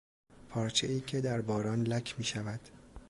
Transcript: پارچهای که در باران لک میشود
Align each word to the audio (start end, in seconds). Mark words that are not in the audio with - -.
پارچهای 0.49 0.99
که 1.01 1.21
در 1.21 1.41
باران 1.41 1.83
لک 1.83 2.15
میشود 2.17 2.59